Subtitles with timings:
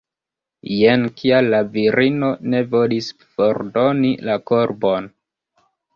[0.75, 5.15] Jen kial la virino ne volis fordoni la korbon!